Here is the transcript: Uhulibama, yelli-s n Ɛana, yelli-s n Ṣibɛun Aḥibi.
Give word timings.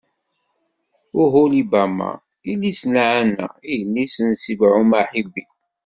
Uhulibama, 1.23 2.09
yelli-s 2.47 2.81
n 2.93 2.95
Ɛana, 3.09 3.47
yelli-s 3.69 4.15
n 4.25 4.29
Ṣibɛun 4.43 4.91
Aḥibi. 5.01 5.43